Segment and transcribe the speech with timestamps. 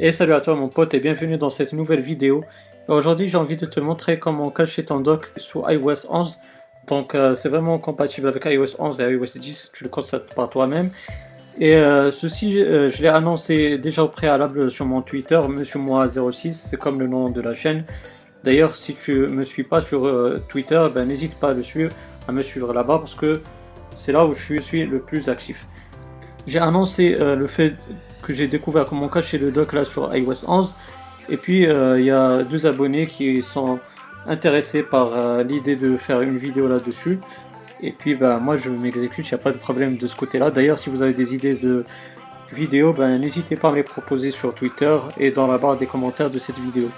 [0.00, 2.44] Et salut à toi mon pote et bienvenue dans cette nouvelle vidéo.
[2.88, 6.40] Aujourd'hui j'ai envie de te montrer comment cacher ton dock sous iOS 11.
[6.88, 10.50] Donc euh, c'est vraiment compatible avec iOS 11 et iOS 10, tu le constates par
[10.50, 10.90] toi-même.
[11.60, 16.08] Et euh, ceci euh, je l'ai annoncé déjà au préalable sur mon Twitter, Monsieur Moi
[16.08, 17.84] 06, c'est comme le nom de la chaîne.
[18.42, 20.12] D'ailleurs si tu me suis pas sur
[20.48, 21.54] Twitter, ben, n'hésite pas à,
[22.28, 23.42] à me suivre là-bas parce que
[23.94, 25.64] c'est là où je suis le plus actif.
[26.48, 27.74] J'ai annoncé le fait
[28.24, 30.74] que j'ai découvert comment cacher le dock là sur iOS 11.
[31.28, 33.78] Et puis euh, il y a deux abonnés qui sont
[34.26, 37.18] intéressés par euh, l'idée de faire une vidéo là-dessus.
[37.82, 40.50] Et puis bah, moi je m'exécute, il n'y a pas de problème de ce côté-là.
[40.50, 41.84] D'ailleurs si vous avez des idées de
[42.52, 45.86] vidéos, ben, n'hésitez pas à me les proposer sur Twitter et dans la barre des
[45.86, 46.88] commentaires de cette vidéo.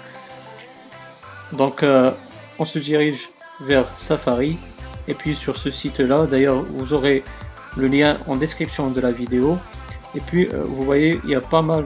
[1.53, 2.11] Donc euh,
[2.59, 3.29] on se dirige
[3.61, 4.57] vers Safari.
[5.09, 7.23] Et puis sur ce site-là, d'ailleurs vous aurez
[7.77, 9.57] le lien en description de la vidéo.
[10.17, 11.85] Et puis, euh, vous voyez, il y a pas mal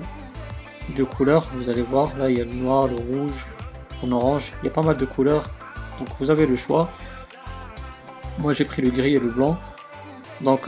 [0.98, 1.50] de couleurs.
[1.54, 3.34] Vous allez voir, là, il y a le noir, le rouge,
[4.02, 4.54] en orange.
[4.64, 5.44] Il y a pas mal de couleurs.
[6.00, 6.90] Donc, vous avez le choix.
[8.40, 9.58] Moi, j'ai pris le gris et le blanc.
[10.40, 10.62] Donc,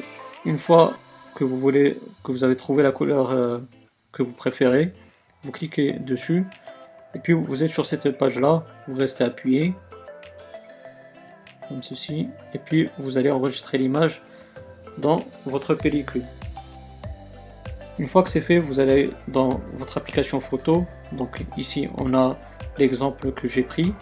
[0.43, 0.91] une fois
[1.35, 3.59] que vous voulez, que vous avez trouvé la couleur euh,
[4.11, 4.91] que vous préférez,
[5.45, 6.43] vous cliquez dessus.
[7.15, 8.65] Et puis, vous êtes sur cette page-là.
[8.89, 9.73] Vous restez appuyé.
[11.69, 12.27] Comme ceci.
[12.53, 14.21] Et puis, vous allez enregistrer l'image
[14.97, 16.25] dans votre pellicule.
[17.99, 20.85] Une fois que c'est fait, vous allez dans votre application photo.
[21.11, 22.37] Donc ici, on a
[22.77, 23.93] l'exemple que j'ai pris.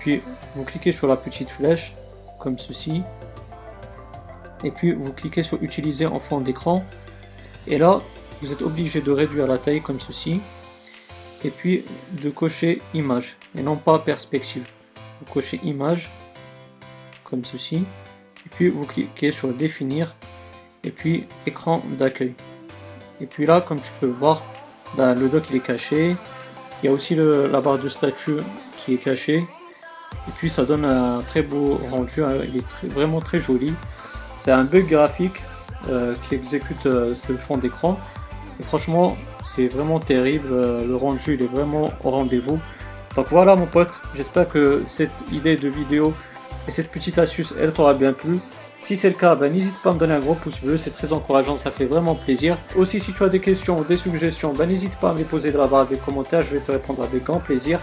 [0.00, 0.20] Puis
[0.54, 1.94] vous cliquez sur la petite flèche,
[2.40, 3.02] comme ceci.
[4.64, 6.84] Et puis vous cliquez sur utiliser en fond d'écran.
[7.68, 8.00] Et là,
[8.42, 10.40] vous êtes obligé de réduire la taille comme ceci.
[11.44, 11.84] Et puis
[12.20, 14.68] de cocher image et non pas perspective.
[15.20, 16.10] Vous cochez image
[17.22, 17.76] comme ceci.
[17.76, 20.16] Et puis vous cliquez sur définir
[20.82, 22.34] et puis écran d'accueil.
[23.20, 24.42] Et puis là, comme tu peux voir,
[24.96, 26.16] ben, le dock il est caché.
[26.82, 28.36] Il y a aussi la barre de statut
[28.76, 29.44] qui est cachée.
[30.28, 32.32] Et puis ça donne un très beau rendu, hein.
[32.48, 33.72] il est vraiment très joli.
[34.44, 35.40] C'est un bug graphique
[35.88, 37.98] euh, qui exécute euh, ce fond d'écran.
[38.60, 40.48] Et franchement, c'est vraiment terrible.
[40.50, 42.58] Euh, le rendu il est vraiment au rendez-vous.
[43.14, 46.12] Donc voilà mon pote, j'espère que cette idée de vidéo
[46.68, 48.38] et cette petite astuce, elle t'aura bien plu.
[48.86, 50.92] Si c'est le cas, ben, n'hésite pas à me donner un gros pouce bleu, c'est
[50.92, 52.56] très encourageant, ça fait vraiment plaisir.
[52.76, 55.24] Aussi, si tu as des questions ou des suggestions, ben, n'hésite pas à me les
[55.24, 57.80] poser dans la barre des commentaires, je vais te répondre avec grand plaisir.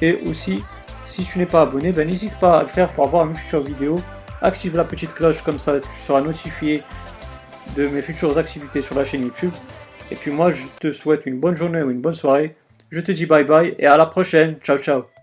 [0.00, 0.64] Et aussi,
[1.06, 3.60] si tu n'es pas abonné, ben, n'hésite pas à le faire pour avoir mes futures
[3.60, 4.00] vidéos.
[4.40, 6.80] Active la petite cloche, comme ça tu seras notifié
[7.76, 9.52] de mes futures activités sur la chaîne YouTube.
[10.10, 12.56] Et puis moi, je te souhaite une bonne journée ou une bonne soirée.
[12.90, 14.56] Je te dis bye bye et à la prochaine.
[14.64, 15.13] Ciao, ciao.